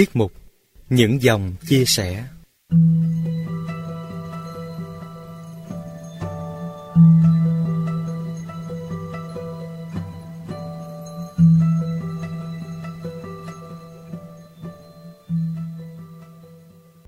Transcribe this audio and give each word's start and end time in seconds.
Tiết 0.00 0.16
mục 0.16 0.32
Những 0.90 1.22
dòng 1.22 1.52
chia 1.68 1.84
sẻ 1.86 2.24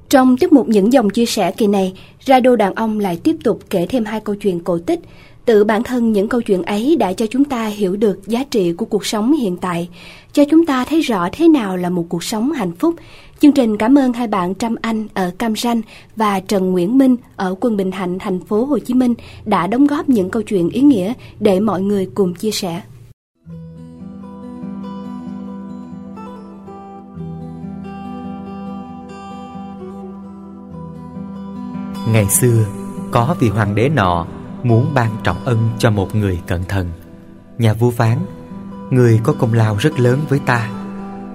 Trong 0.09 0.37
tiết 0.37 0.53
mục 0.53 0.69
những 0.69 0.93
dòng 0.93 1.11
chia 1.11 1.27
sẻ 1.27 1.53
kỳ 1.57 1.67
này, 1.67 1.93
Radio 2.27 2.57
Đàn 2.57 2.75
Ông 2.75 3.01
lại 3.01 3.21
tiếp 3.25 3.37
tục 3.45 3.61
kể 3.71 3.87
thêm 3.87 4.05
hai 4.05 4.21
câu 4.21 4.35
chuyện 4.35 4.65
cổ 4.65 4.79
tích. 4.79 5.01
Tự 5.45 5.65
bản 5.65 5.83
thân 5.83 6.13
những 6.13 6.29
câu 6.29 6.41
chuyện 6.43 6.63
ấy 6.63 6.97
đã 6.97 7.13
cho 7.13 7.27
chúng 7.31 7.45
ta 7.45 7.67
hiểu 7.67 7.97
được 7.97 8.27
giá 8.27 8.45
trị 8.51 8.73
của 8.73 8.85
cuộc 8.85 9.07
sống 9.07 9.33
hiện 9.33 9.57
tại, 9.57 9.89
cho 10.33 10.45
chúng 10.51 10.67
ta 10.67 10.85
thấy 10.85 11.01
rõ 11.01 11.29
thế 11.33 11.49
nào 11.49 11.77
là 11.77 11.91
một 11.91 12.05
cuộc 12.09 12.25
sống 12.25 12.53
hạnh 12.53 12.73
phúc. 12.73 12.95
Chương 13.41 13.53
trình 13.53 13.77
cảm 13.77 13.99
ơn 13.99 14.13
hai 14.13 14.27
bạn 14.27 14.55
Trâm 14.55 14.75
Anh 14.81 15.09
ở 15.15 15.31
Cam 15.39 15.57
Ranh 15.57 15.81
và 16.17 16.41
Trần 16.41 16.73
Nguyễn 16.73 16.99
Minh 16.99 17.17
ở 17.37 17.55
quận 17.61 17.77
Bình 17.77 17.91
Thạnh, 17.91 18.19
thành 18.19 18.41
phố 18.41 18.65
Hồ 18.65 18.79
Chí 18.79 18.95
Minh 18.95 19.15
đã 19.45 19.67
đóng 19.67 19.87
góp 19.87 20.09
những 20.09 20.31
câu 20.31 20.43
chuyện 20.43 20.69
ý 20.69 20.81
nghĩa 20.81 21.13
để 21.41 21.61
mọi 21.61 21.83
người 21.83 22.09
cùng 22.15 22.35
chia 22.35 22.51
sẻ. 22.51 22.83
Ngày 32.13 32.27
xưa 32.29 32.65
Có 33.11 33.37
vị 33.41 33.49
hoàng 33.49 33.75
đế 33.75 33.89
nọ 33.89 34.27
Muốn 34.63 34.95
ban 34.95 35.11
trọng 35.25 35.45
ân 35.45 35.69
cho 35.79 35.91
một 35.91 36.15
người 36.15 36.41
cẩn 36.47 36.65
thận. 36.65 36.91
Nhà 37.59 37.73
vua 37.73 37.91
phán, 37.91 38.19
Người 38.91 39.21
có 39.23 39.33
công 39.33 39.55
lao 39.55 39.77
rất 39.77 40.01
lớn 40.01 40.21
với 40.29 40.39
ta. 40.39 40.71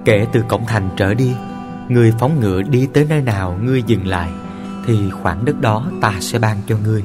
Kể 0.04 0.26
từ 0.32 0.44
cổng 0.48 0.66
thành 0.66 0.90
trở 0.96 1.14
đi, 1.14 1.32
Người 1.88 2.12
phóng 2.18 2.40
ngựa 2.40 2.62
đi 2.62 2.88
tới 2.92 3.06
nơi 3.08 3.22
nào 3.22 3.58
Ngươi 3.62 3.82
dừng 3.82 4.06
lại, 4.06 4.30
Thì 4.86 5.10
khoảng 5.10 5.44
đất 5.44 5.60
đó 5.60 5.90
ta 6.00 6.14
sẽ 6.20 6.38
ban 6.38 6.56
cho 6.66 6.76
ngươi. 6.84 7.04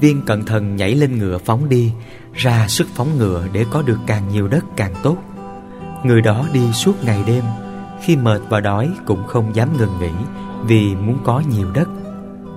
Viên 0.00 0.22
cẩn 0.22 0.44
thận 0.44 0.76
nhảy 0.76 0.94
lên 0.94 1.18
ngựa 1.18 1.38
phóng 1.38 1.68
đi, 1.68 1.92
Ra 2.34 2.68
sức 2.68 2.86
phóng 2.94 3.18
ngựa 3.18 3.44
để 3.52 3.64
có 3.70 3.82
được 3.82 3.98
càng 4.06 4.28
nhiều 4.28 4.48
đất 4.48 4.64
càng 4.76 4.94
tốt. 5.02 5.16
Người 6.04 6.20
đó 6.20 6.46
đi 6.52 6.72
suốt 6.72 7.04
ngày 7.04 7.24
đêm, 7.26 7.44
Khi 8.02 8.16
mệt 8.16 8.40
và 8.48 8.60
đói 8.60 8.90
cũng 9.06 9.26
không 9.26 9.54
dám 9.54 9.76
ngừng 9.76 9.98
nghỉ 10.00 10.12
Vì 10.66 10.94
muốn 10.94 11.18
có 11.24 11.42
nhiều 11.50 11.70
đất. 11.74 11.88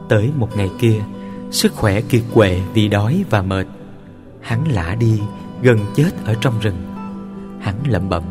Tới 0.10 0.32
một 0.38 0.58
ngày 0.58 0.70
kia 0.80 1.04
Sức 1.52 1.76
khỏe 1.76 2.02
kiệt 2.02 2.24
quệ 2.34 2.62
vì 2.74 2.88
đói 2.88 3.24
và 3.30 3.42
mệt. 3.42 3.68
Hắn 4.42 4.68
lả 4.68 4.96
đi 4.96 5.22
Gần 5.62 5.80
chết 5.96 6.12
ở 6.26 6.36
trong 6.42 6.60
rừng. 6.60 6.78
Hắn 7.62 7.76
lẩm 7.88 8.10
bẩm 8.10 8.24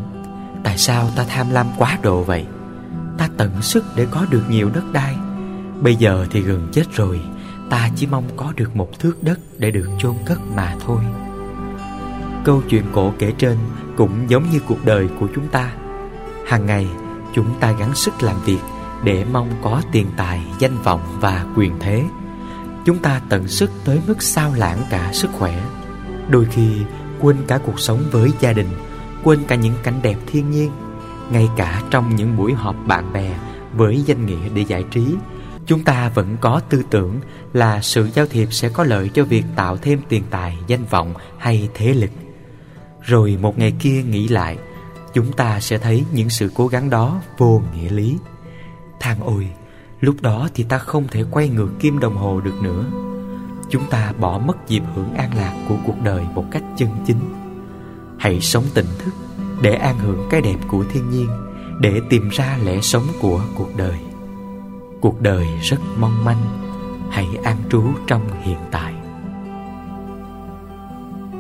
Tại 0.65 0.79
sao 0.79 1.11
ta 1.17 1.25
tham 1.29 1.51
lam 1.51 1.67
quá 1.79 1.99
độ 2.03 2.23
vậy? 2.23 2.47
Ta 3.19 3.29
tận 3.37 3.63
sức 3.63 3.85
để 3.97 4.07
có 4.11 4.27
được 4.31 4.43
nhiều 4.51 4.71
đất 4.75 4.85
đai. 4.93 5.17
Bây 5.81 5.97
giờ 5.97 6.27
thì 6.31 6.41
gần 6.41 6.69
chết 6.73 6.85
rồi 6.93 7.21
Ta 7.71 7.89
chỉ 7.97 8.07
mong 8.07 8.25
có 8.37 8.53
được 8.57 8.77
một 8.77 8.99
thước 8.99 9.23
đất 9.23 9.41
Để 9.59 9.71
được 9.71 9.89
chôn 9.99 10.15
cất 10.27 10.39
mà 10.57 10.77
thôi. 10.87 11.01
Câu 12.45 12.63
chuyện 12.69 12.85
cổ 12.93 13.13
kể 13.19 13.33
trên 13.39 13.57
Cũng 13.97 14.13
giống 14.29 14.51
như 14.51 14.61
cuộc 14.67 14.85
đời 14.85 15.09
của 15.21 15.27
chúng 15.35 15.49
ta. 15.49 15.73
Hàng 16.47 16.67
ngày 16.67 16.87
chúng 17.35 17.61
ta 17.61 17.73
gắng 17.73 17.95
sức 17.95 18.23
làm 18.23 18.37
việc 18.45 18.61
để 19.05 19.25
mong 19.33 19.51
có 19.63 19.83
tiền 19.93 20.07
tài, 20.17 20.43
danh 20.59 20.83
vọng 20.85 21.01
và 21.21 21.47
quyền 21.57 21.73
thế. 21.81 22.05
Chúng 22.89 22.99
ta 22.99 23.21
tận 23.29 23.49
sức 23.49 23.71
tới 23.85 24.01
mức 24.07 24.23
sao 24.23 24.55
lãng 24.55 24.83
cả 24.91 25.11
sức 25.13 25.31
khỏe. 25.33 25.65
Đôi 26.29 26.45
khi 26.45 26.69
quên 27.21 27.37
cả 27.47 27.59
cuộc 27.59 27.81
sống 27.81 28.05
với 28.11 28.31
gia 28.41 28.53
đình, 28.53 28.69
quên 29.25 29.45
cả 29.49 29.55
những 29.55 29.75
cảnh 29.83 30.01
đẹp 30.03 30.17
thiên 30.27 30.51
nhiên, 30.51 30.71
ngay 31.31 31.49
cả 31.57 31.83
trong 31.91 32.17
những 32.17 32.37
buổi 32.37 32.53
họp 32.53 32.77
bạn 32.87 33.13
bè 33.13 33.39
với 33.73 34.03
danh 34.07 34.27
nghĩa 34.27 34.49
để 34.55 34.65
giải 34.69 34.85
trí, 34.91 35.15
chúng 35.67 35.85
ta 35.85 36.09
vẫn 36.09 36.37
có 36.41 36.61
tư 36.69 36.83
tưởng 36.91 37.21
là 37.53 37.81
sự 37.83 38.09
giao 38.15 38.27
thiệp 38.27 38.49
sẽ 38.53 38.69
có 38.69 38.85
lợi 38.85 39.11
cho 39.15 39.25
việc 39.25 39.45
tạo 39.57 39.77
thêm 39.77 40.01
tiền 40.09 40.23
tài, 40.31 40.59
danh 40.67 40.85
vọng 40.85 41.15
hay 41.39 41.69
thế 41.75 41.95
lực. 41.95 42.11
Rồi 43.03 43.39
một 43.41 43.59
ngày 43.59 43.73
kia 43.81 44.03
nghĩ 44.03 44.29
lại, 44.29 44.59
chúng 45.15 45.33
ta 45.33 45.61
sẽ 45.61 45.79
thấy 45.79 46.05
những 46.13 46.31
sự 46.31 46.51
cố 46.55 46.67
gắng 46.67 46.91
đó 46.91 47.21
vô 47.39 47.63
nghĩa 47.75 47.91
lý. 47.91 48.19
Than 49.01 49.21
ôi, 49.21 49.49
lúc 50.01 50.17
đó 50.23 50.49
thì 50.55 50.65
ta 50.65 50.79
không 50.79 51.05
thể 51.11 51.25
quay 51.31 51.49
ngược 51.49 51.71
kim 51.81 51.99
đồng 51.99 52.17
hồ 52.17 52.41
được 52.41 52.63
nữa. 52.63 52.85
Chúng 53.71 53.83
ta 53.91 54.13
bỏ 54.21 54.39
mất 54.39 54.69
dịp 54.69 54.83
hưởng 54.95 55.15
an 55.15 55.31
lạc 55.37 55.55
của 55.69 55.77
cuộc 55.87 55.97
đời 56.05 56.27
một 56.35 56.45
cách 56.51 56.63
chân 56.77 56.89
chính. 57.07 57.21
Hãy 58.19 58.41
sống 58.41 58.65
tỉnh 58.75 58.87
thức 58.99 59.11
để 59.63 59.75
an 59.75 59.99
hưởng 59.99 60.27
cái 60.31 60.41
đẹp 60.41 60.57
của 60.69 60.85
thiên 60.93 61.11
nhiên, 61.11 61.29
để 61.81 62.01
tìm 62.11 62.29
ra 62.29 62.59
lẽ 62.65 62.81
sống 62.81 63.05
của 63.21 63.41
cuộc 63.55 63.77
đời. 63.77 63.99
Cuộc 65.01 65.21
đời 65.21 65.47
rất 65.63 65.81
mong 65.99 66.25
manh, 66.25 66.43
hãy 67.11 67.27
an 67.45 67.57
trú 67.71 67.83
trong 68.07 68.23
hiện 68.43 68.59
tại. 68.71 68.95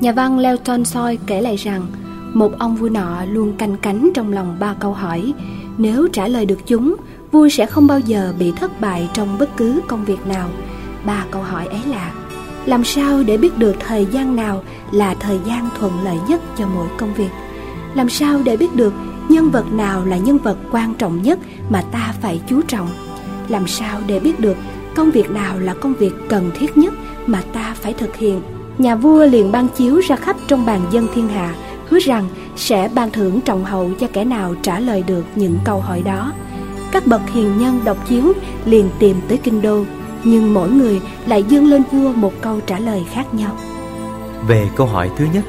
Nhà 0.01 0.13
văn 0.13 0.39
Leo 0.39 0.57
Tolstoy 0.57 1.19
kể 1.27 1.41
lại 1.41 1.57
rằng, 1.57 1.87
một 2.35 2.53
ông 2.59 2.77
vua 2.77 2.89
nọ 2.89 3.25
luôn 3.25 3.57
canh 3.57 3.77
cánh 3.77 4.11
trong 4.15 4.33
lòng 4.33 4.57
ba 4.61 4.75
câu 4.75 4.93
hỏi, 4.93 5.35
nếu 5.79 6.09
trả 6.13 6.29
lời 6.29 6.47
được 6.47 6.59
chúng, 6.67 6.97
vua 7.33 7.49
sẽ 7.49 7.67
không 7.67 7.87
bao 7.87 8.01
giờ 8.01 8.35
bị 8.39 8.53
thất 8.53 8.81
bại 8.81 9.09
trong 9.13 9.39
bất 9.39 9.57
cứ 9.57 9.81
công 9.89 10.05
việc 10.05 10.27
nào. 10.27 10.49
Ba 11.05 11.25
câu 11.31 11.43
hỏi 11.43 11.67
ấy 11.67 11.81
là, 11.87 12.13
làm 12.67 12.85
sao 12.85 13.23
để 13.23 13.37
biết 13.37 13.59
được 13.59 13.77
thời 13.81 14.07
gian 14.07 14.37
nào 14.37 14.63
là 14.93 15.15
thời 15.15 15.39
gian 15.47 15.69
thuận 15.79 15.93
lợi 16.05 16.17
nhất 16.29 16.41
cho 16.59 16.67
mỗi 16.75 16.89
công 16.99 17.15
việc? 17.15 17.31
Làm 17.95 18.09
sao 18.09 18.41
để 18.45 18.57
biết 18.57 18.75
được 18.75 18.93
nhân 19.29 19.51
vật 19.51 19.73
nào 19.73 20.05
là 20.05 20.17
nhân 20.17 20.39
vật 20.39 20.59
quan 20.73 20.95
trọng 20.95 21.23
nhất 21.23 21.39
mà 21.69 21.83
ta 21.93 22.15
phải 22.21 22.41
chú 22.49 22.63
trọng? 22.63 22.89
Làm 23.49 23.67
sao 23.67 24.01
để 24.07 24.21
biết 24.21 24.41
được 24.41 24.57
công 24.95 25.11
việc 25.11 25.31
nào 25.31 25.59
là 25.59 25.75
công 25.75 25.95
việc 25.95 26.13
cần 26.29 26.51
thiết 26.59 26.79
nhất 26.79 26.95
mà 27.27 27.43
ta 27.53 27.75
phải 27.81 27.95
thực 27.95 28.17
hiện? 28.17 28.43
Nhà 28.79 28.95
vua 28.95 29.27
liền 29.27 29.53
ban 29.53 29.69
chiếu 29.69 30.01
ra 30.01 30.17
khắp 30.17 30.37
trong 30.47 30.67
bàn 30.67 30.81
dân 30.91 31.09
thiên 31.15 31.29
hạ, 31.29 31.55
hứa 31.89 31.99
rằng 31.99 32.29
sẽ 32.57 32.91
ban 32.95 33.11
thưởng 33.11 33.41
trọng 33.41 33.65
hậu 33.65 33.91
cho 34.01 34.07
kẻ 34.13 34.25
nào 34.25 34.55
trả 34.63 34.81
lời 34.81 35.03
được 35.07 35.25
những 35.35 35.59
câu 35.65 35.81
hỏi 35.81 36.03
đó 36.03 36.33
các 36.93 37.07
bậc 37.07 37.21
hiền 37.31 37.59
nhân 37.59 37.81
đọc 37.85 37.97
chiếu 38.09 38.33
liền 38.65 38.91
tìm 38.99 39.21
tới 39.29 39.39
kinh 39.39 39.63
đô, 39.63 39.85
nhưng 40.25 40.55
mỗi 40.55 40.71
người 40.71 41.01
lại 41.27 41.43
dâng 41.43 41.67
lên 41.67 41.83
vua 41.93 42.13
một 42.13 42.33
câu 42.41 42.61
trả 42.67 42.79
lời 42.79 43.07
khác 43.11 43.35
nhau. 43.35 43.57
Về 44.47 44.69
câu 44.77 44.87
hỏi 44.87 45.11
thứ 45.17 45.27
nhất, 45.33 45.45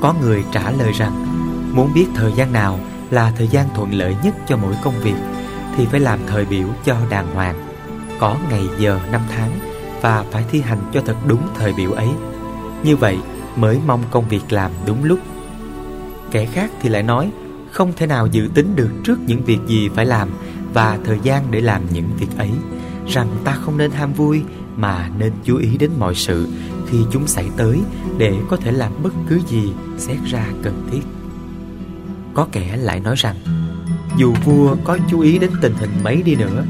có 0.00 0.14
người 0.22 0.44
trả 0.52 0.70
lời 0.70 0.92
rằng, 0.92 1.26
muốn 1.74 1.90
biết 1.94 2.06
thời 2.14 2.32
gian 2.32 2.52
nào 2.52 2.78
là 3.10 3.32
thời 3.38 3.48
gian 3.48 3.66
thuận 3.74 3.94
lợi 3.94 4.16
nhất 4.24 4.34
cho 4.48 4.56
mỗi 4.56 4.74
công 4.82 4.94
việc, 5.02 5.14
thì 5.76 5.86
phải 5.86 6.00
làm 6.00 6.18
thời 6.26 6.44
biểu 6.44 6.66
cho 6.84 6.96
đàng 7.10 7.34
hoàng, 7.34 7.56
có 8.18 8.36
ngày 8.50 8.62
giờ 8.78 9.00
năm 9.12 9.20
tháng, 9.28 9.50
và 10.00 10.24
phải 10.30 10.44
thi 10.50 10.60
hành 10.60 10.78
cho 10.92 11.02
thật 11.06 11.16
đúng 11.26 11.40
thời 11.58 11.72
biểu 11.72 11.92
ấy. 11.92 12.08
Như 12.82 12.96
vậy 12.96 13.18
mới 13.56 13.78
mong 13.86 14.02
công 14.10 14.28
việc 14.28 14.52
làm 14.52 14.70
đúng 14.86 15.04
lúc. 15.04 15.18
Kẻ 16.30 16.46
khác 16.46 16.70
thì 16.80 16.88
lại 16.88 17.02
nói, 17.02 17.30
không 17.70 17.92
thể 17.96 18.06
nào 18.06 18.26
dự 18.26 18.48
tính 18.54 18.76
được 18.76 18.90
trước 19.04 19.18
những 19.26 19.44
việc 19.44 19.58
gì 19.66 19.88
phải 19.88 20.06
làm 20.06 20.28
và 20.74 20.98
thời 21.04 21.18
gian 21.22 21.50
để 21.50 21.60
làm 21.60 21.82
những 21.92 22.16
việc 22.18 22.38
ấy, 22.38 22.50
rằng 23.08 23.28
ta 23.44 23.52
không 23.52 23.78
nên 23.78 23.90
ham 23.90 24.12
vui 24.12 24.42
mà 24.76 25.10
nên 25.18 25.32
chú 25.44 25.56
ý 25.56 25.76
đến 25.76 25.90
mọi 25.98 26.14
sự 26.14 26.48
khi 26.90 26.98
chúng 27.12 27.26
xảy 27.26 27.50
tới 27.56 27.80
để 28.18 28.34
có 28.50 28.56
thể 28.56 28.72
làm 28.72 28.92
bất 29.02 29.12
cứ 29.28 29.40
gì 29.48 29.72
xét 29.98 30.18
ra 30.30 30.46
cần 30.62 30.88
thiết. 30.90 31.00
Có 32.34 32.46
kẻ 32.52 32.76
lại 32.76 33.00
nói 33.00 33.14
rằng, 33.18 33.36
dù 34.16 34.34
vua 34.44 34.76
có 34.84 34.98
chú 35.10 35.20
ý 35.20 35.38
đến 35.38 35.50
tình 35.60 35.74
hình 35.74 35.90
mấy 36.04 36.22
đi 36.22 36.34
nữa, 36.34 36.64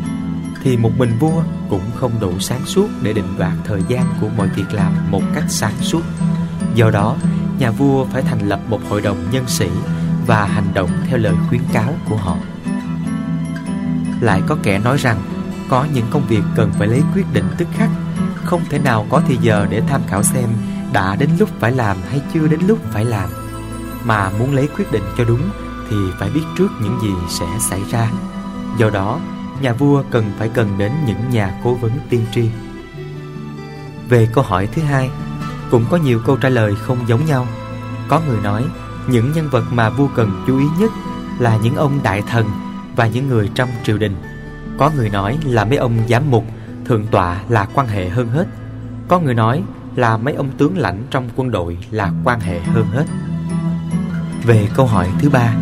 thì 0.62 0.76
một 0.76 0.90
mình 0.98 1.10
vua 1.20 1.42
cũng 1.70 1.82
không 1.96 2.12
đủ 2.20 2.38
sáng 2.40 2.66
suốt 2.66 2.88
để 3.02 3.12
định 3.12 3.34
đoạt 3.38 3.52
thời 3.64 3.82
gian 3.88 4.06
của 4.20 4.28
mọi 4.36 4.48
việc 4.56 4.72
làm 4.72 4.92
một 5.10 5.22
cách 5.34 5.44
sáng 5.48 5.74
suốt. 5.80 6.02
Do 6.74 6.90
đó, 6.90 7.16
nhà 7.58 7.70
vua 7.70 8.04
phải 8.04 8.22
thành 8.22 8.48
lập 8.48 8.60
một 8.68 8.80
hội 8.88 9.00
đồng 9.00 9.16
nhân 9.32 9.44
sĩ 9.46 9.68
và 10.26 10.46
hành 10.46 10.74
động 10.74 10.90
theo 11.08 11.18
lời 11.18 11.34
khuyến 11.48 11.62
cáo 11.72 11.94
của 12.08 12.16
họ 12.16 12.36
lại 14.22 14.42
có 14.46 14.56
kẻ 14.62 14.78
nói 14.78 14.96
rằng, 14.96 15.18
có 15.68 15.86
những 15.94 16.06
công 16.10 16.26
việc 16.26 16.42
cần 16.56 16.72
phải 16.78 16.88
lấy 16.88 17.02
quyết 17.14 17.24
định 17.32 17.44
tức 17.58 17.68
khắc. 17.72 17.88
Không 18.44 18.62
thể 18.70 18.78
nào 18.78 19.06
có 19.10 19.22
thì 19.28 19.36
giờ 19.40 19.66
để 19.70 19.82
tham 19.88 20.00
khảo 20.06 20.22
xem 20.22 20.48
đã 20.92 21.16
đến 21.16 21.30
lúc 21.38 21.48
phải 21.60 21.72
làm 21.72 21.96
hay 22.10 22.20
chưa 22.34 22.46
đến 22.46 22.60
lúc 22.66 22.78
phải 22.92 23.04
làm. 23.04 23.30
Mà 24.04 24.30
muốn 24.38 24.54
lấy 24.54 24.68
quyết 24.76 24.92
định 24.92 25.02
cho 25.18 25.24
đúng 25.24 25.50
thì 25.90 25.96
phải 26.18 26.30
biết 26.30 26.42
trước 26.58 26.68
những 26.82 26.98
gì 27.02 27.10
sẽ 27.28 27.46
xảy 27.60 27.80
ra. 27.90 28.10
Do 28.78 28.90
đó, 28.90 29.20
nhà 29.60 29.72
vua 29.72 30.02
cần 30.10 30.32
phải 30.38 30.48
cần 30.48 30.78
đến 30.78 30.92
những 31.06 31.30
nhà 31.30 31.54
cố 31.64 31.74
vấn 31.74 31.92
tiên 32.10 32.26
tri. 32.34 32.50
Về 34.08 34.28
câu 34.32 34.44
hỏi 34.44 34.66
thứ 34.66 34.82
hai, 34.82 35.10
cũng 35.70 35.84
có 35.90 35.96
nhiều 35.96 36.20
câu 36.26 36.36
trả 36.36 36.48
lời 36.48 36.74
không 36.74 36.98
giống 37.08 37.26
nhau. 37.26 37.46
Có 38.08 38.20
người 38.28 38.38
nói, 38.42 38.64
những 39.08 39.32
nhân 39.32 39.48
vật 39.50 39.64
mà 39.72 39.90
vua 39.90 40.08
cần 40.14 40.44
chú 40.46 40.58
ý 40.58 40.66
nhất 40.78 40.90
là 41.38 41.56
những 41.56 41.76
ông 41.76 42.00
đại 42.02 42.22
thần 42.22 42.50
và 42.96 43.06
những 43.06 43.28
người 43.28 43.50
trong 43.54 43.68
triều 43.84 43.98
đình. 43.98 44.14
Có 44.78 44.90
người 44.96 45.08
nói 45.08 45.38
là 45.44 45.64
mấy 45.64 45.76
ông 45.76 45.98
giám 46.08 46.30
mục, 46.30 46.44
thượng 46.84 47.06
tọa 47.06 47.40
là 47.48 47.68
quan 47.74 47.86
hệ 47.86 48.08
hơn 48.08 48.28
hết. 48.28 48.46
Có 49.08 49.20
người 49.20 49.34
nói 49.34 49.62
là 49.96 50.16
mấy 50.16 50.34
ông 50.34 50.50
tướng 50.58 50.78
lãnh 50.78 51.02
trong 51.10 51.28
quân 51.36 51.50
đội 51.50 51.78
là 51.90 52.12
quan 52.24 52.40
hệ 52.40 52.60
hơn 52.60 52.86
hết. 52.86 53.04
Về 54.44 54.68
câu 54.76 54.86
hỏi 54.86 55.08
thứ 55.20 55.30
ba, 55.30 55.54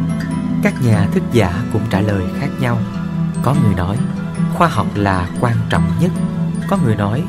Các 0.62 0.82
nhà 0.82 1.06
thức 1.12 1.22
giả 1.32 1.62
cũng 1.72 1.82
trả 1.90 2.00
lời 2.00 2.22
khác 2.40 2.48
nhau 2.60 2.78
Có 3.42 3.54
người 3.62 3.74
nói 3.74 3.96
khoa 4.54 4.68
học 4.68 4.86
là 4.94 5.28
quan 5.40 5.56
trọng 5.70 5.84
nhất 6.00 6.10
Có 6.68 6.78
người 6.84 6.96
nói 6.96 7.22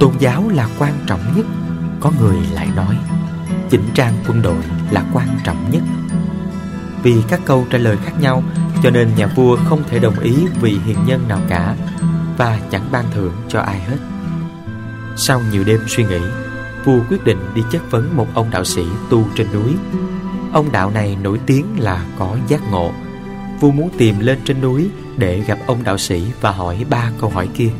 tôn 0.00 0.12
giáo 0.18 0.48
là 0.48 0.68
quan 0.78 0.92
trọng 1.06 1.20
nhất 1.36 1.46
Có 2.00 2.12
người 2.20 2.36
lại 2.52 2.68
nói 2.76 2.98
chỉnh 3.70 3.84
trang 3.94 4.14
quân 4.28 4.42
đội 4.42 4.62
là 4.90 5.04
quan 5.12 5.28
trọng 5.44 5.70
nhất 5.70 5.82
Vì 7.02 7.14
các 7.28 7.40
câu 7.44 7.66
trả 7.70 7.78
lời 7.78 7.96
khác 8.04 8.12
nhau 8.20 8.42
cho 8.82 8.90
nên 8.90 9.08
nhà 9.16 9.26
vua 9.26 9.56
không 9.56 9.82
thể 9.88 9.98
đồng 9.98 10.18
ý 10.18 10.34
vì 10.60 10.78
hiền 10.86 10.98
nhân 11.06 11.20
nào 11.28 11.40
cả, 11.48 11.74
Và 12.36 12.58
chẳng 12.70 12.88
ban 12.92 13.04
thưởng 13.14 13.32
cho 13.48 13.60
ai 13.60 13.80
hết. 13.80 13.96
Sau 15.16 15.40
nhiều 15.52 15.64
đêm 15.64 15.80
suy 15.86 16.04
nghĩ, 16.04 16.20
Vua 16.84 17.00
quyết 17.08 17.24
định 17.24 17.38
đi 17.54 17.62
chất 17.72 17.90
vấn 17.90 18.16
một 18.16 18.26
ông 18.34 18.50
đạo 18.50 18.64
sĩ 18.64 18.82
tu 19.10 19.24
trên 19.34 19.46
núi. 19.52 19.74
Ông 20.52 20.72
đạo 20.72 20.90
này 20.90 21.16
nổi 21.22 21.40
tiếng 21.46 21.64
là 21.78 22.04
có 22.18 22.36
giác 22.48 22.60
ngộ. 22.70 22.92
Vua 23.60 23.70
muốn 23.70 23.90
tìm 23.98 24.20
lên 24.20 24.38
trên 24.44 24.60
núi 24.60 24.88
để 25.16 25.40
gặp 25.40 25.58
ông 25.66 25.84
đạo 25.84 25.98
sĩ 25.98 26.22
và 26.40 26.50
hỏi 26.50 26.84
ba 26.90 27.10
câu 27.20 27.30
hỏi 27.30 27.48
kia. 27.54 27.70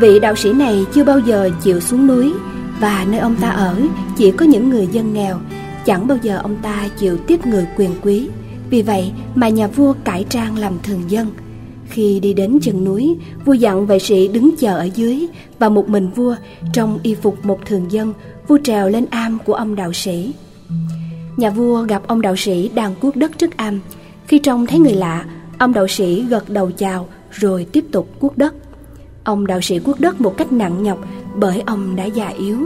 Vị 0.00 0.18
đạo 0.20 0.36
sĩ 0.36 0.52
này 0.52 0.86
chưa 0.94 1.04
bao 1.04 1.18
giờ 1.18 1.50
chịu 1.62 1.80
xuống 1.80 2.06
núi, 2.06 2.34
Và 2.80 3.04
nơi 3.08 3.20
ông 3.20 3.36
ta 3.36 3.50
ở 3.50 3.80
chỉ 4.16 4.30
có 4.30 4.46
những 4.46 4.70
người 4.70 4.86
dân 4.86 5.14
nghèo, 5.14 5.38
Chẳng 5.84 6.06
bao 6.06 6.18
giờ 6.22 6.38
ông 6.42 6.56
ta 6.62 6.88
chịu 6.98 7.16
tiếp 7.26 7.46
người 7.46 7.66
quyền 7.76 7.94
quý. 8.02 8.28
Vì 8.70 8.82
vậy 8.82 9.12
mà 9.34 9.48
nhà 9.48 9.66
vua 9.66 9.94
cải 10.04 10.24
trang 10.28 10.58
làm 10.58 10.78
thường 10.82 11.02
dân. 11.08 11.30
Khi 11.88 12.20
đi 12.20 12.32
đến 12.32 12.58
chân 12.62 12.84
núi, 12.84 13.16
Vua 13.44 13.52
dặn 13.52 13.86
vệ 13.86 13.98
sĩ 13.98 14.28
đứng 14.28 14.54
chờ 14.58 14.78
ở 14.78 14.88
dưới 14.94 15.26
Và 15.58 15.68
một 15.68 15.88
mình 15.88 16.10
vua 16.10 16.36
trong 16.72 16.98
y 17.02 17.14
phục 17.14 17.44
một 17.44 17.66
thường 17.66 17.92
dân, 17.92 18.12
Vua 18.48 18.58
trèo 18.64 18.88
lên 18.88 19.06
am 19.10 19.38
của 19.44 19.54
ông 19.54 19.74
đạo 19.74 19.92
sĩ. 19.92 20.32
Nhà 21.36 21.50
vua 21.50 21.82
gặp 21.82 22.02
ông 22.06 22.22
đạo 22.22 22.36
sĩ 22.36 22.68
đang 22.68 22.94
cuốc 22.94 23.16
đất 23.16 23.38
trước 23.38 23.56
am. 23.56 23.80
Khi 24.26 24.38
trông 24.38 24.66
thấy 24.66 24.78
người 24.78 24.94
lạ, 24.94 25.24
Ông 25.58 25.72
đạo 25.72 25.88
sĩ 25.88 26.24
gật 26.28 26.50
đầu 26.50 26.70
chào 26.70 27.08
Rồi 27.30 27.66
tiếp 27.72 27.84
tục 27.92 28.08
cuốc 28.20 28.38
đất. 28.38 28.54
Ông 29.24 29.46
đạo 29.46 29.60
sĩ 29.60 29.78
cuốc 29.78 30.00
đất 30.00 30.20
một 30.20 30.36
cách 30.36 30.52
nặng 30.52 30.82
nhọc 30.82 30.98
Bởi 31.34 31.62
ông 31.66 31.96
đã 31.96 32.04
già 32.04 32.28
yếu. 32.28 32.58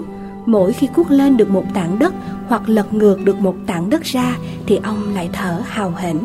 Mỗi 0.46 0.72
khi 0.72 0.87
cuốc 0.87 1.10
lên 1.10 1.37
được 1.37 1.50
một 1.50 1.64
tảng 1.75 1.98
đất 1.98 2.14
Hoặc 2.48 2.62
lật 2.66 2.94
ngược 2.94 3.25
được 3.25 3.40
một 3.40 3.54
tảng 3.66 3.90
đất 3.90 4.02
ra 4.02 4.37
Thì 4.66 4.81
ông 4.82 5.14
lại 5.14 5.31
thở 5.32 5.62
hào 5.64 5.94
hển. 5.96 6.19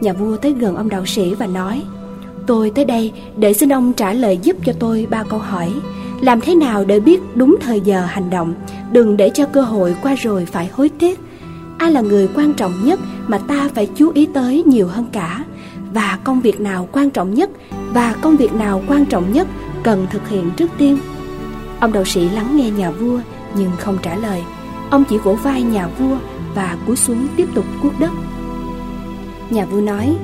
Nhà 0.00 0.12
vua 0.12 0.36
tới 0.36 0.52
gần 0.52 0.76
ông 0.76 0.88
đạo 0.88 1.06
sĩ 1.06 1.34
và 1.34 1.46
nói, 1.46 1.82
Tôi 2.46 2.70
tới 2.70 2.84
đây 2.84 3.12
để 3.36 3.52
xin 3.52 3.72
ông 3.72 3.92
trả 3.92 4.12
lời 4.12 4.38
giúp 4.42 4.56
cho 4.64 4.72
tôi 4.78 5.06
ba 5.10 5.22
câu 5.22 5.38
hỏi. 5.38 5.72
Làm 6.20 6.40
thế 6.40 6.54
nào 6.54 6.84
để 6.84 7.00
biết 7.00 7.20
đúng 7.34 7.56
thời 7.60 7.80
giờ 7.80 8.00
hành 8.00 8.30
động? 8.30 8.54
Đừng 8.92 9.16
để 9.16 9.30
cho 9.34 9.46
cơ 9.46 9.62
hội 9.62 9.96
qua 10.02 10.14
rồi 10.14 10.46
phải 10.46 10.70
hối 10.72 10.88
tiếc. 10.88 11.20
Ai 11.78 11.92
là 11.92 12.00
người 12.00 12.28
quan 12.34 12.52
trọng 12.54 12.72
nhất 12.84 13.00
mà 13.26 13.38
ta 13.38 13.70
phải 13.74 13.88
chú 13.96 14.10
ý 14.14 14.26
tới 14.34 14.62
nhiều 14.66 14.86
hơn 14.86 15.06
cả. 15.12 15.44
Và 15.92 16.18
công 16.24 16.40
việc 16.40 16.60
nào 16.60 16.88
quan 16.92 17.10
trọng 17.10 17.34
nhất 17.34 17.50
Và 17.90 18.14
công 18.20 18.36
việc 18.36 18.52
nào 18.52 18.82
quan 18.88 19.04
trọng 19.04 19.32
nhất 19.32 19.48
cần 19.82 20.06
thực 20.10 20.28
hiện 20.28 20.50
trước 20.56 20.70
tiên? 20.78 20.98
Ông 21.80 21.92
đạo 21.92 22.04
sĩ 22.04 22.28
lắng 22.28 22.56
nghe 22.56 22.70
nhà 22.70 22.90
vua, 22.90 23.20
nhưng 23.54 23.70
không 23.78 23.98
trả 24.02 24.16
lời. 24.16 24.42
Ông 24.90 25.04
chỉ 25.04 25.18
vỗ 25.18 25.34
vai 25.34 25.62
nhà 25.62 25.88
vua 25.98 26.16
và 26.54 26.76
cúi 26.86 26.96
xuống 26.96 27.26
tiếp 27.36 27.48
tục 27.54 27.64
cuốc 27.82 28.00
đất. 28.00 28.10
Nhà 29.50 29.64
vua 29.64 29.80
nói, 29.80 30.16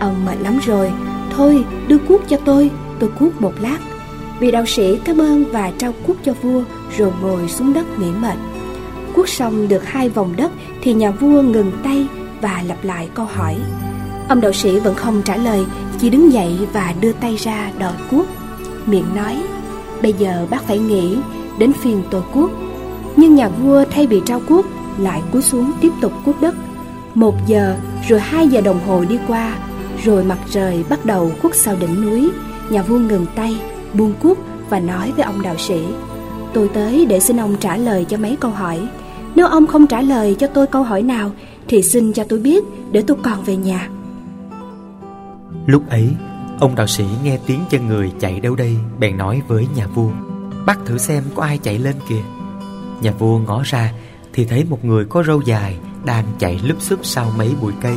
Ông 0.00 0.24
mệt 0.26 0.36
lắm 0.40 0.58
rồi. 0.66 0.92
Thôi, 1.36 1.64
đưa 1.88 1.98
cuốc 1.98 2.28
cho 2.28 2.36
tôi 2.44 2.70
Tôi 2.98 3.10
cuốc 3.18 3.40
một 3.40 3.52
lát. 3.60 3.78
Vị 4.40 4.50
đạo 4.50 4.66
sĩ 4.66 4.98
cảm 5.04 5.18
ơn 5.18 5.44
và 5.52 5.72
trao 5.78 5.92
cuốc 6.06 6.16
cho 6.24 6.32
vua, 6.42 6.62
Rồi 6.96 7.12
ngồi 7.22 7.48
xuống 7.48 7.72
đất 7.72 7.98
nghỉ 7.98 8.10
mệt. 8.20 8.36
Cuốc 9.14 9.28
xong 9.28 9.68
được 9.68 9.84
hai 9.84 10.08
vòng 10.08 10.34
đất 10.36 10.52
Thì 10.82 10.94
nhà 10.94 11.10
vua 11.10 11.42
ngừng 11.42 11.72
tay 11.84 12.06
và 12.40 12.62
lặp 12.66 12.84
lại 12.84 13.08
câu 13.14 13.26
hỏi. 13.26 13.56
Ông 14.28 14.40
đạo 14.40 14.52
sĩ 14.52 14.80
vẫn 14.80 14.94
không 14.94 15.22
trả 15.22 15.36
lời, 15.36 15.64
Chỉ 16.00 16.10
đứng 16.10 16.32
dậy 16.32 16.58
và 16.72 16.94
đưa 17.00 17.12
tay 17.12 17.36
ra 17.36 17.70
đòi 17.78 17.92
cuốc. 18.10 18.26
Miệng 18.86 19.14
nói 19.14 19.42
Bây 20.02 20.12
giờ 20.12 20.46
bác 20.50 20.62
phải 20.62 20.78
nghĩ 20.78 21.16
Đến 21.58 21.72
phiên 21.72 22.02
tôi 22.10 22.22
cuốc 22.34 22.50
Nhưng 23.16 23.34
nhà 23.34 23.48
vua 23.48 23.84
thay 23.90 24.06
vì 24.06 24.20
trao 24.26 24.40
cuốc 24.48 24.66
Lại 24.98 25.22
cúi 25.32 25.42
xuống 25.42 25.72
tiếp 25.80 25.92
tục 26.00 26.12
cuốc 26.24 26.40
đất. 26.40 26.54
Một 27.14 27.34
giờ 27.46 27.76
rồi 28.08 28.20
hai 28.20 28.48
giờ 28.48 28.60
đồng 28.60 28.80
hồ 28.86 29.04
đi 29.08 29.18
qua, 29.28 29.56
Rồi 30.04 30.24
mặt 30.24 30.38
trời 30.50 30.84
bắt 30.88 31.04
đầu 31.06 31.32
cuốc 31.42 31.54
sau 31.54 31.76
đỉnh 31.80 32.02
núi. 32.02 32.30
Nhà 32.70 32.82
vua 32.82 32.98
ngừng 32.98 33.26
tay, 33.34 33.56
Buông 33.94 34.12
cuốc 34.22 34.38
và 34.70 34.80
nói 34.80 35.12
với 35.16 35.24
ông 35.24 35.42
đạo 35.42 35.56
sĩ, 35.58 35.80
Tôi 36.52 36.68
tới 36.68 37.06
để 37.06 37.20
xin 37.20 37.40
ông 37.40 37.56
trả 37.60 37.76
lời 37.76 38.06
cho 38.08 38.16
mấy 38.16 38.36
câu 38.36 38.50
hỏi. 38.50 38.88
Nếu 39.34 39.46
ông 39.46 39.66
không 39.66 39.86
trả 39.86 40.00
lời 40.00 40.36
cho 40.38 40.46
tôi 40.46 40.66
câu 40.66 40.82
hỏi 40.82 41.02
nào, 41.02 41.30
Thì 41.68 41.82
xin 41.82 42.12
cho 42.12 42.24
tôi 42.24 42.38
biết 42.38 42.64
để 42.92 43.04
tôi 43.06 43.16
còn 43.22 43.42
về 43.44 43.56
nhà. 43.56 43.88
Lúc 45.66 45.90
ấy 45.90 46.08
Ông 46.62 46.74
đạo 46.74 46.86
sĩ 46.86 47.04
nghe 47.22 47.38
tiếng 47.46 47.64
chân 47.70 47.86
người 47.88 48.12
chạy 48.20 48.40
đâu 48.40 48.54
đây, 48.54 48.76
Bèn 48.98 49.16
nói 49.16 49.42
với 49.48 49.66
nhà 49.76 49.86
vua. 49.86 50.10
Bắt 50.66 50.78
thử 50.86 50.98
xem 50.98 51.24
có 51.34 51.42
ai 51.42 51.58
chạy 51.58 51.78
lên 51.78 51.96
kìa. 52.08 52.22
Nhà 53.00 53.12
vua 53.12 53.38
ngó 53.38 53.62
ra, 53.64 53.92
Thì 54.32 54.44
thấy 54.44 54.64
một 54.64 54.84
người 54.84 55.04
có 55.04 55.22
râu 55.22 55.42
dài 55.42 55.78
Đang 56.04 56.24
chạy 56.38 56.60
lúp 56.64 56.82
xúp 56.82 57.00
sau 57.02 57.32
mấy 57.36 57.54
bụi 57.60 57.72
cây, 57.82 57.96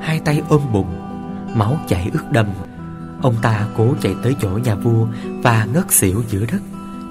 Hai 0.00 0.20
tay 0.20 0.42
ôm 0.48 0.60
bụng, 0.72 0.96
Máu 1.54 1.78
chảy 1.88 2.10
ướt 2.12 2.24
đầm. 2.30 2.46
Ông 3.22 3.34
ta 3.42 3.68
cố 3.76 3.94
chạy 4.00 4.14
tới 4.22 4.34
chỗ 4.40 4.48
nhà 4.48 4.74
vua 4.74 5.06
Và 5.42 5.66
ngất 5.74 5.92
xỉu 5.92 6.22
giữa 6.28 6.44
đất, 6.52 6.60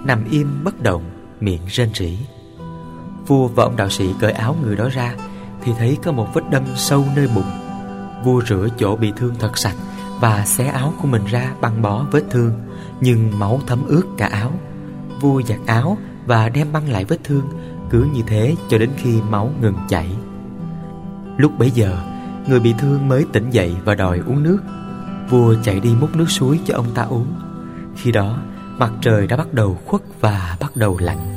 Nằm 0.06 0.24
im 0.32 0.64
bất 0.64 0.82
động, 0.84 1.04
Miệng 1.40 1.66
rên 1.68 1.90
rỉ. 1.94 2.18
Vua 3.28 3.48
và 3.48 3.64
ông 3.64 3.76
đạo 3.76 3.90
sĩ 3.90 4.10
cởi 4.20 4.32
áo 4.32 4.56
người 4.64 4.76
đó 4.76 4.90
ra, 4.90 5.16
Thì 5.64 5.72
thấy 5.78 5.98
có 6.04 6.12
một 6.12 6.28
vết 6.34 6.44
đâm 6.52 6.64
sâu 6.76 7.06
nơi 7.16 7.28
bụng. 7.36 7.52
Vua 8.24 8.42
rửa 8.42 8.68
chỗ 8.78 8.96
bị 8.96 9.14
thương 9.18 9.36
thật 9.40 9.58
sạch 9.58 9.76
và 10.20 10.46
xé 10.46 10.66
áo 10.66 10.94
của 11.02 11.08
mình 11.08 11.26
ra 11.26 11.54
băng 11.62 11.82
bó 11.82 12.06
vết 12.12 12.24
thương, 12.30 12.52
nhưng 13.02 13.40
máu 13.40 13.62
thấm 13.68 13.80
ướt 13.88 14.04
cả 14.18 14.28
áo. 14.28 14.52
Vua 15.22 15.42
giặt 15.42 15.60
áo 15.66 15.98
và 16.26 16.50
đem 16.50 16.74
băng 16.74 16.90
lại 16.90 17.06
vết 17.06 17.18
thương, 17.24 17.48
cứ 17.90 18.08
như 18.14 18.22
thế 18.28 18.56
cho 18.70 18.78
đến 18.78 18.90
khi 18.98 19.22
máu 19.30 19.52
ngừng 19.62 19.78
chảy. 19.90 20.08
Lúc 21.38 21.52
bấy 21.60 21.72
giờ, 21.72 21.98
người 22.48 22.60
bị 22.60 22.74
thương 22.78 23.08
mới 23.08 23.26
tỉnh 23.34 23.50
dậy 23.50 23.76
và 23.86 23.96
đòi 23.96 24.20
uống 24.20 24.44
nước. 24.44 24.60
Vua 25.30 25.56
chạy 25.64 25.80
đi 25.80 25.96
múc 26.00 26.16
nước 26.16 26.30
suối 26.30 26.60
cho 26.66 26.76
ông 26.76 26.88
ta 26.94 27.04
uống. 27.04 27.28
Khi 27.96 28.12
đó, 28.12 28.38
mặt 28.78 28.92
trời 29.02 29.28
đã 29.28 29.38
bắt 29.38 29.54
đầu 29.54 29.78
khuất 29.86 30.02
và 30.22 30.58
bắt 30.60 30.72
đầu 30.76 30.98
lạnh. 31.00 31.36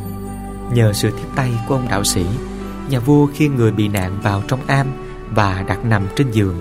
Nhờ 0.72 0.92
sự 0.92 1.10
tiếp 1.10 1.28
tay 1.36 1.52
của 1.69 1.75
ông 1.75 1.88
đạo 1.90 2.04
sĩ, 2.04 2.26
nhà 2.90 3.00
vua 3.00 3.26
khiêng 3.26 3.56
người 3.56 3.72
bị 3.72 3.88
nạn 3.88 4.19
vào 4.22 4.42
trong 4.48 4.60
am 4.66 4.86
và 5.34 5.64
đặt 5.69 5.84
nằm 5.84 6.02
trên 6.16 6.30
giường. 6.30 6.60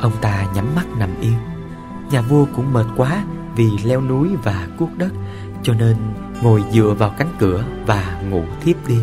Ông 0.00 0.12
ta 0.20 0.46
nhắm 0.54 0.74
mắt 0.76 0.86
nằm 0.98 1.10
yên. 1.20 1.36
Nhà 2.10 2.22
vua 2.22 2.46
cũng 2.56 2.72
mệt 2.72 2.86
quá 2.96 3.24
vì 3.56 3.68
leo 3.84 4.00
núi 4.00 4.28
và 4.42 4.68
cuốc 4.78 4.90
đất, 4.98 5.12
Cho 5.62 5.74
nên 5.74 5.96
ngồi 6.42 6.62
dựa 6.72 6.94
vào 6.98 7.14
cánh 7.18 7.34
cửa 7.38 7.64
và 7.86 8.22
ngủ 8.30 8.44
thiếp 8.62 8.88
đi 8.88 8.98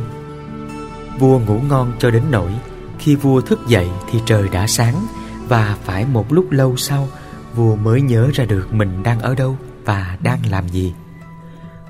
Vua 1.19 1.39
ngủ 1.39 1.59
ngon 1.69 1.93
cho 1.99 2.11
đến 2.11 2.23
nỗi 2.31 2.51
Khi 2.99 3.15
vua 3.15 3.41
thức 3.41 3.59
dậy 3.67 3.87
thì 4.11 4.19
trời 4.25 4.49
đã 4.49 4.67
sáng 4.67 5.07
Và 5.47 5.77
phải 5.83 6.05
một 6.05 6.33
lúc 6.33 6.51
lâu 6.51 6.77
sau, 6.77 7.07
Vua 7.55 7.75
mới 7.75 8.01
nhớ 8.01 8.29
ra 8.33 8.45
được 8.45 8.73
mình 8.73 9.03
đang 9.03 9.19
ở 9.19 9.35
đâu 9.35 9.57
và 9.85 10.17
đang 10.23 10.39
làm 10.51 10.69
gì. 10.69 10.93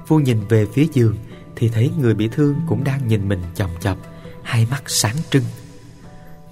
Vua 0.07 0.19
nhìn 0.19 0.39
về 0.49 0.65
phía 0.73 0.87
giường 0.93 1.15
Thì 1.55 1.69
thấy 1.69 1.91
người 1.99 2.13
bị 2.13 2.27
thương 2.27 2.55
cũng 2.67 2.83
đang 2.83 3.07
nhìn 3.07 3.29
mình 3.29 3.41
chòng 3.55 3.71
chọc, 3.79 3.97
Hai 4.43 4.67
mắt 4.71 4.83
sáng 4.85 5.15
trưng. 5.29 5.43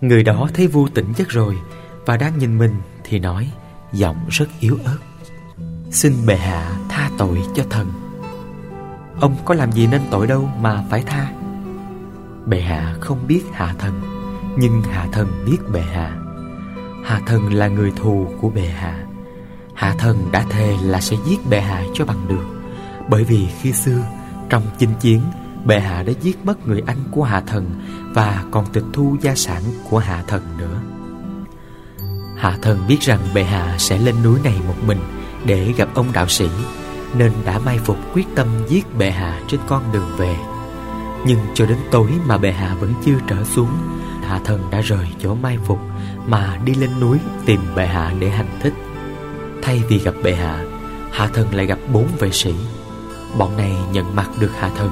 Người 0.01 0.24
đó 0.24 0.50
thấy 0.53 0.67
vua 0.67 0.88
tỉnh 0.88 1.13
giấc 1.17 1.29
rồi 1.29 1.57
Và 2.05 2.17
đang 2.17 2.38
nhìn 2.38 2.57
mình 2.57 2.75
thì 3.03 3.19
nói 3.19 3.51
giọng 3.94 4.18
rất 4.30 4.46
yếu 4.60 4.77
ớt. 4.86 4.98
Xin 5.92 6.25
bệ 6.25 6.36
hạ 6.36 6.72
tha 6.89 7.10
tội 7.18 7.44
cho 7.56 7.63
thần. 7.70 7.92
Ông 9.20 9.36
có 9.46 9.54
làm 9.56 9.72
gì 9.72 9.88
nên 9.88 10.01
tội 10.12 10.27
đâu 10.27 10.50
mà 10.60 10.84
phải 10.89 11.04
tha? 11.04 11.32
Bệ 12.46 12.62
hạ 12.62 12.96
không 13.00 13.27
biết 13.27 13.42
hạ 13.54 13.75
thần, 13.80 14.01
nhưng 14.58 14.82
hạ 14.82 15.08
thần 15.12 15.27
biết 15.46 15.58
bệ 15.74 15.82
hạ. 15.82 16.18
Hạ 17.04 17.22
thần 17.25 17.54
là 17.54 17.68
người 17.68 17.92
thù 17.96 18.27
của 18.42 18.50
bệ 18.50 18.68
hạ. 18.68 19.06
Hạ 19.74 19.96
thần 19.98 20.32
đã 20.32 20.46
thề 20.50 20.77
là 20.84 21.01
sẽ 21.01 21.18
giết 21.25 21.50
bệ 21.50 21.62
hạ 21.62 21.84
cho 21.94 22.06
bằng 22.06 22.27
được. 22.27 22.46
Bởi 23.10 23.24
vì 23.24 23.48
khi 23.62 23.74
xưa, 23.74 24.01
trong 24.50 24.63
chinh 24.77 24.94
chiến, 25.00 25.22
bệ 25.65 25.80
hạ 25.80 26.04
đã 26.04 26.13
giết 26.22 26.46
mất 26.46 26.68
người 26.68 26.84
anh 26.86 26.98
của 27.12 27.24
hạ 27.24 27.42
thần 27.48 27.82
và 28.13 28.44
còn 28.51 28.65
tịch 28.74 28.84
thu 28.94 29.18
gia 29.22 29.36
sản 29.36 29.62
của 29.89 30.00
hạ 30.00 30.24
thần 30.27 30.42
nữa. 30.58 30.82
Hạ 32.38 32.58
thần 32.62 32.80
biết 32.88 33.01
rằng 33.01 33.20
bệ 33.34 33.44
hạ 33.44 33.75
sẽ 33.77 33.98
lên 33.98 34.15
núi 34.24 34.39
này 34.44 34.56
một 34.68 34.75
mình 34.88 35.00
để 35.46 35.74
gặp 35.77 35.89
ông 35.94 36.12
đạo 36.13 36.27
sĩ, 36.27 36.48
Nên 37.18 37.32
đã 37.46 37.60
mai 37.60 37.77
phục 37.77 37.98
quyết 38.13 38.25
tâm 38.36 38.48
giết 38.68 38.96
bệ 38.98 39.12
hạ 39.12 39.39
trên 39.48 39.60
con 39.68 39.84
đường 39.94 40.10
về. 40.18 40.36
Nhưng 41.25 41.39
cho 41.54 41.65
đến 41.65 41.77
tối 41.92 42.12
mà 42.25 42.38
bệ 42.38 42.51
hạ 42.51 42.75
vẫn 42.80 42.94
chưa 43.06 43.18
trở 43.27 43.44
xuống, 43.44 43.70
Hạ 44.27 44.39
thần 44.46 44.63
đã 44.72 44.82
rời 44.82 45.08
chỗ 45.20 45.36
mai 45.36 45.58
phục 45.65 45.80
Mà 46.27 46.58
đi 46.65 46.74
lên 46.74 47.00
núi 47.00 47.18
tìm 47.46 47.60
bệ 47.75 47.88
hạ 47.88 48.13
để 48.20 48.30
hành 48.30 48.60
thích. 48.62 48.74
Thay 49.62 49.84
vì 49.89 50.00
gặp 50.00 50.13
bệ 50.24 50.36
hạ 50.36 50.65
Hạ 51.12 51.27
thần 51.34 51.56
lại 51.56 51.65
gặp 51.65 51.80
bốn 51.94 52.08
vệ 52.20 52.32
sĩ. 52.32 52.54
Bọn 53.38 53.58
này 53.58 53.72
nhận 53.92 54.15
mặt 54.15 54.30
được 54.39 54.51
hạ 54.60 54.70
thần, 54.77 54.89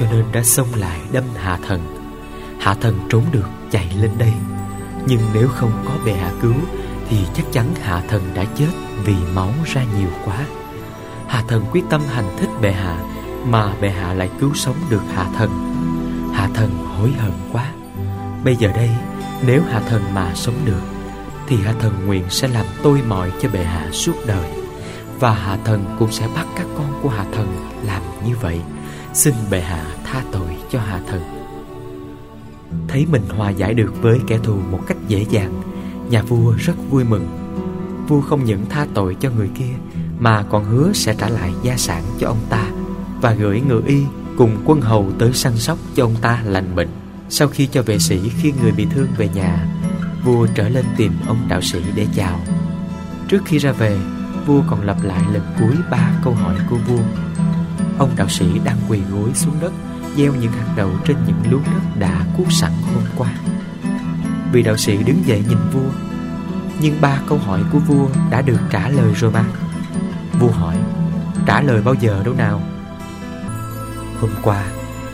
Cho 0.00 0.06
nên 0.12 0.24
đã 0.32 0.42
xông 0.42 0.68
lại 0.76 1.00
đâm 1.12 1.24
hạ 1.36 1.58
thần. 1.66 1.80
Hạ 2.60 2.74
thần 2.80 2.94
trốn 3.08 3.24
được 3.32 3.48
chạy 3.70 3.88
lên 4.00 4.10
đây. 4.18 4.32
Nhưng 5.06 5.20
nếu 5.34 5.48
không 5.48 5.72
có 5.84 5.94
bệ 6.04 6.12
hạ 6.12 6.30
cứu, 6.42 6.54
Thì 7.08 7.18
chắc 7.34 7.52
chắn 7.52 7.74
hạ 7.82 8.02
thần 8.08 8.22
đã 8.34 8.44
chết 8.44 8.70
Vì 9.04 9.14
máu 9.34 9.52
ra 9.64 9.84
nhiều 9.98 10.08
quá. 10.24 10.38
Hạ 11.26 11.44
thần 11.48 11.64
quyết 11.72 11.84
tâm 11.90 12.00
hành 12.14 12.36
thích 12.38 12.50
bệ 12.60 12.72
hạ, 12.72 12.98
Mà 13.46 13.74
bệ 13.80 13.90
hạ 13.90 14.14
lại 14.14 14.30
cứu 14.40 14.54
sống 14.54 14.76
được 14.90 15.02
hạ 15.14 15.26
thần. 15.36 15.50
Hạ 16.34 16.48
thần 16.54 16.70
hối 16.98 17.12
hận 17.12 17.32
quá. 17.52 17.72
Bây 18.44 18.56
giờ 18.56 18.68
đây, 18.68 18.90
Nếu 19.46 19.62
hạ 19.70 19.80
thần 19.88 20.02
mà 20.14 20.34
sống 20.34 20.56
được, 20.64 20.82
Thì 21.46 21.56
hạ 21.56 21.74
thần 21.80 22.06
nguyện 22.06 22.24
sẽ 22.30 22.48
làm 22.48 22.66
tôi 22.82 23.02
mọi 23.08 23.32
cho 23.42 23.48
bệ 23.52 23.64
hạ 23.64 23.88
suốt 23.92 24.14
đời. 24.26 24.52
Và 25.20 25.34
hạ 25.34 25.58
thần 25.64 25.96
cũng 25.98 26.12
sẽ 26.12 26.28
bắt 26.34 26.46
các 26.56 26.66
con 26.76 27.00
của 27.02 27.08
hạ 27.08 27.24
thần 27.32 27.56
làm 27.82 28.02
như 28.26 28.36
vậy. 28.40 28.60
Xin 29.14 29.34
bệ 29.50 29.60
hạ 29.60 29.84
tha 30.04 30.22
tội 30.32 30.56
cho 30.70 30.80
hạ 30.80 31.00
thần. 31.06 31.41
Thấy 32.88 33.06
mình 33.10 33.22
hòa 33.28 33.50
giải 33.50 33.74
được 33.74 34.02
với 34.02 34.20
kẻ 34.26 34.38
thù 34.42 34.54
một 34.70 34.80
cách 34.86 34.96
dễ 35.08 35.26
dàng. 35.30 35.62
Nhà 36.10 36.22
vua 36.22 36.54
rất 36.58 36.74
vui 36.90 37.04
mừng. 37.04 37.26
Vua 38.08 38.20
không 38.20 38.44
những 38.44 38.66
tha 38.68 38.86
tội 38.94 39.16
cho 39.20 39.30
người 39.30 39.48
kia, 39.54 39.74
Mà 40.18 40.42
còn 40.42 40.64
hứa 40.64 40.92
sẽ 40.94 41.14
trả 41.14 41.28
lại 41.28 41.52
gia 41.62 41.76
sản 41.76 42.02
cho 42.18 42.28
ông 42.28 42.40
ta 42.48 42.70
Và 43.20 43.32
gửi 43.32 43.60
ngự 43.60 43.82
y 43.86 44.02
cùng 44.38 44.56
quân 44.64 44.80
hầu 44.80 45.12
tới 45.18 45.32
săn 45.32 45.56
sóc 45.56 45.78
cho 45.94 46.04
ông 46.04 46.14
ta 46.20 46.42
lành 46.44 46.74
bệnh. 46.74 46.88
Sau 47.28 47.48
khi 47.48 47.66
cho 47.66 47.82
vệ 47.82 47.98
sĩ 47.98 48.28
khi 48.28 48.52
người 48.62 48.72
bị 48.72 48.86
thương 48.94 49.08
về 49.16 49.28
nhà, 49.34 49.68
Vua 50.24 50.46
trở 50.54 50.68
lên 50.68 50.84
tìm 50.96 51.12
ông 51.26 51.38
đạo 51.48 51.60
sĩ 51.60 51.78
để 51.94 52.06
chào. 52.14 52.40
Trước 53.28 53.42
khi 53.44 53.58
ra 53.58 53.72
về, 53.72 53.98
Vua 54.46 54.62
còn 54.70 54.80
lặp 54.80 55.02
lại 55.02 55.22
lần 55.32 55.42
cuối 55.60 55.76
ba 55.90 56.10
câu 56.24 56.34
hỏi 56.34 56.56
của 56.70 56.76
vua. 56.76 57.02
Ông 57.98 58.10
đạo 58.16 58.28
sĩ 58.28 58.46
đang 58.64 58.76
quỳ 58.88 59.00
gối 59.12 59.30
xuống 59.34 59.54
đất. 59.60 59.72
Gieo 60.16 60.34
những 60.34 60.52
hạt 60.52 60.74
đậu 60.76 60.90
trên 61.04 61.16
những 61.26 61.52
luống 61.52 61.64
đất 61.64 61.98
đã 61.98 62.24
cuốc 62.36 62.52
sẵn 62.52 62.72
hôm 62.94 63.04
qua. 63.16 63.28
Vị 64.52 64.62
đạo 64.62 64.76
sĩ 64.76 65.02
đứng 65.02 65.26
dậy 65.26 65.44
nhìn 65.48 65.58
vua, 65.72 65.90
Nhưng 66.80 67.00
ba 67.00 67.18
câu 67.28 67.38
hỏi 67.38 67.60
của 67.72 67.78
vua 67.78 68.08
đã 68.30 68.42
được 68.42 68.60
trả 68.70 68.88
lời 68.88 69.12
rồi 69.14 69.32
mà 69.32 69.44
Vua 70.40 70.50
hỏi, 70.50 70.76
Trả 71.46 71.62
lời 71.62 71.82
bao 71.82 71.94
giờ 71.94 72.22
đâu 72.24 72.34
nào? 72.34 72.62
Hôm 74.20 74.30
qua, 74.42 74.64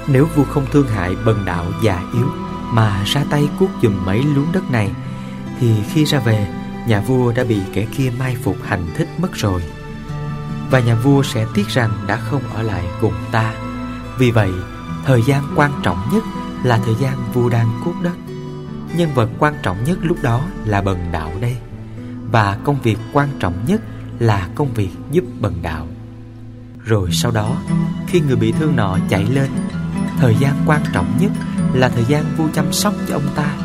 Nếu 0.07 0.27
vua 0.35 0.45
không 0.45 0.67
thương 0.73 0.89
hại 0.89 1.15
bần 1.25 1.45
đạo 1.45 1.67
già 1.83 2.03
yếu 2.15 2.27
Mà 2.73 3.03
ra 3.05 3.25
tay 3.31 3.49
cuốc 3.59 3.71
dùm 3.83 4.05
mấy 4.05 4.23
luống 4.23 4.53
đất 4.53 4.71
này, 4.71 4.91
Thì 5.61 5.75
khi 5.93 6.05
ra 6.05 6.19
về, 6.19 6.49
Nhà 6.87 7.01
vua 7.01 7.33
đã 7.33 7.45
bị 7.45 7.61
kẻ 7.73 7.87
kia 7.97 8.13
mai 8.19 8.37
phục 8.43 8.57
hành 8.65 8.87
thích 8.97 9.09
mất 9.19 9.35
rồi. 9.35 9.63
Và 10.71 10.81
nhà 10.81 10.95
vua 10.95 11.23
sẽ 11.23 11.47
tiếc 11.55 11.69
rằng 11.69 11.91
đã 12.07 12.17
không 12.17 12.43
ở 12.55 12.63
lại 12.63 12.85
cùng 13.01 13.15
ta. 13.33 13.55
Vì 14.19 14.31
vậy 14.31 14.51
Thời 15.05 15.23
gian 15.23 15.43
quan 15.57 15.73
trọng 15.83 15.99
nhất 16.13 16.25
là 16.65 16.81
thời 16.85 16.95
gian 17.01 17.19
vua 17.33 17.49
đang 17.49 17.81
cuốc 17.85 17.95
đất. 18.03 18.15
Nhân 18.97 19.15
vật 19.15 19.31
quan 19.39 19.55
trọng 19.63 19.85
nhất 19.85 19.99
lúc 20.03 20.17
đó 20.23 20.41
là 20.65 20.81
bần 20.83 20.99
đạo 21.13 21.33
đây. 21.41 21.57
Và 22.33 22.59
công 22.65 22.81
việc 22.83 22.99
quan 23.13 23.29
trọng 23.39 23.65
nhất 23.67 23.81
là 24.19 24.49
công 24.55 24.75
việc 24.75 24.91
giúp 25.11 25.25
bần 25.41 25.55
đạo. 25.63 25.87
Rồi 26.85 27.11
sau 27.13 27.31
đó, 27.31 27.57
khi 28.07 28.21
người 28.21 28.37
bị 28.37 28.53
thương 28.53 28.77
nọ 28.77 28.99
chạy 29.09 29.25
lên, 29.25 29.51
Thời 30.21 30.37
gian 30.41 30.55
quan 30.67 30.81
trọng 30.93 31.19
nhất 31.21 31.31
là 31.73 31.89
thời 31.89 32.05
gian 32.05 32.25
vua 32.37 32.49
chăm 32.55 32.73
sóc 32.73 32.95
cho 33.09 33.15
ông 33.15 33.29
ta. 33.37 33.57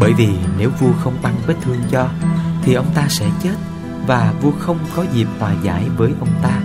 Bởi 0.00 0.12
vì 0.12 0.28
nếu 0.58 0.70
vua 0.80 0.92
không 0.92 1.14
băng 1.22 1.34
vết 1.46 1.54
thương 1.62 1.80
cho, 1.90 2.08
Thì 2.62 2.74
ông 2.74 2.90
ta 2.94 3.06
sẽ 3.08 3.30
chết 3.42 3.54
Và 4.06 4.34
vua 4.40 4.50
không 4.58 4.78
có 4.96 5.04
dịp 5.12 5.28
hòa 5.38 5.54
giải 5.62 5.88
với 5.96 6.12
ông 6.20 6.32
ta. 6.42 6.60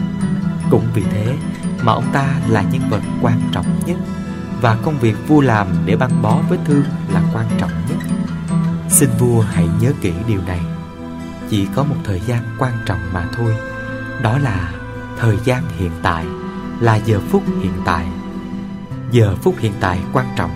Cũng 0.70 0.84
vì 0.94 1.04
thế 1.04 1.38
mà 1.86 1.94
ông 1.94 2.12
ta 2.14 2.28
là 2.50 2.62
nhân 2.62 2.82
vật 2.90 3.02
quan 3.22 3.42
trọng 3.52 3.66
nhất 3.86 3.98
và 4.62 4.78
công 4.84 5.00
việc 5.00 5.16
vua 5.28 5.42
làm 5.42 5.68
để 5.86 5.96
băng 5.96 6.22
bó 6.22 6.38
vết 6.50 6.58
thương 6.66 6.84
là 7.14 7.22
quan 7.34 7.46
trọng 7.58 7.72
nhất. 7.90 7.98
Xin 8.90 9.10
vua 9.20 9.42
hãy 9.42 9.68
nhớ 9.82 9.92
kỹ 10.02 10.14
điều 10.28 10.42
này. 10.48 10.60
Chỉ 11.50 11.68
có 11.76 11.84
một 11.84 11.96
thời 12.04 12.20
gian 12.20 12.44
quan 12.60 12.74
trọng 12.86 13.00
mà 13.14 13.28
thôi. 13.36 13.56
Đó 14.22 14.38
là 14.38 14.72
thời 15.20 15.38
gian 15.44 15.64
hiện 15.78 15.92
tại, 16.04 16.26
là 16.80 16.96
giờ 16.96 17.20
phút 17.30 17.44
hiện 17.62 17.74
tại. 17.86 18.06
Giờ 19.12 19.36
phút 19.42 19.56
hiện 19.60 19.74
tại 19.80 20.00
quan 20.14 20.26
trọng 20.36 20.52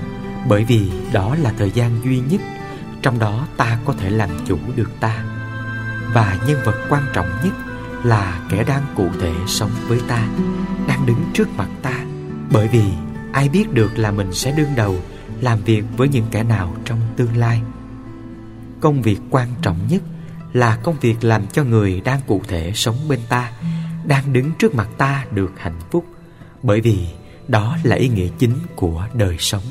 bởi 0.47 0.63
vì 0.63 0.91
đó 1.13 1.35
là 1.41 1.53
thời 1.57 1.71
gian 1.71 2.03
duy 2.03 2.19
nhất 2.19 2.41
trong 3.01 3.19
đó 3.19 3.47
ta 3.57 3.79
có 3.85 3.93
thể 3.99 4.09
làm 4.09 4.29
chủ 4.47 4.57
được 4.75 4.89
ta. 4.99 5.23
Và 6.13 6.37
nhân 6.47 6.57
vật 6.65 6.75
quan 6.89 7.03
trọng 7.13 7.27
nhất 7.43 7.53
là 8.03 8.47
kẻ 8.49 8.63
đang 8.63 8.83
cụ 8.95 9.07
thể 9.19 9.33
sống 9.47 9.71
với 9.87 9.99
ta, 10.07 10.27
đang 10.87 11.05
đứng 11.05 11.23
trước 11.33 11.47
mặt 11.57 11.69
ta. 11.81 12.05
Bởi 12.51 12.67
vì 12.67 12.83
ai 13.33 13.49
biết 13.49 13.73
được 13.73 13.97
là 13.97 14.11
mình 14.11 14.33
sẽ 14.33 14.51
đương 14.51 14.69
đầu 14.75 14.95
làm 15.41 15.59
việc 15.59 15.83
với 15.97 16.09
những 16.09 16.25
kẻ 16.31 16.43
nào 16.43 16.75
trong 16.85 16.99
tương 17.17 17.37
lai. 17.37 17.61
Công 18.79 19.01
việc 19.01 19.19
quan 19.29 19.47
trọng 19.61 19.77
nhất 19.89 20.01
là 20.53 20.75
công 20.75 20.95
việc 21.01 21.23
làm 21.23 21.47
cho 21.47 21.63
người 21.63 22.01
đang 22.01 22.19
cụ 22.27 22.41
thể 22.47 22.71
sống 22.75 22.95
bên 23.09 23.19
ta 23.29 23.51
đang 24.05 24.33
đứng 24.33 24.51
trước 24.59 24.75
mặt 24.75 24.87
ta 24.97 25.25
được 25.31 25.51
hạnh 25.57 25.79
phúc. 25.91 26.05
Bởi 26.63 26.81
vì 26.81 27.07
đó 27.47 27.77
là 27.83 27.95
ý 27.95 28.07
nghĩa 28.07 28.27
chính 28.39 28.55
của 28.75 29.07
đời 29.13 29.35
sống. 29.39 29.63